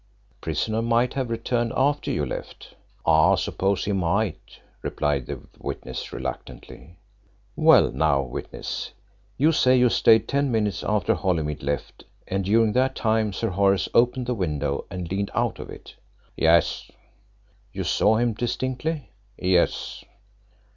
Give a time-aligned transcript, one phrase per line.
[0.41, 2.73] "Prisoner might have returned after you left?"
[3.05, 6.97] "I suppose he might," replied the witness reluctantly.
[7.55, 8.93] "Well, now, witness,
[9.37, 13.89] you say you stayed ten minutes after Holymead left, and during that time Sir Horace
[13.93, 15.93] opened the window and leaned out of it?"
[16.35, 16.89] "Yes."
[17.71, 20.03] "You saw him distinctly?" "Yes."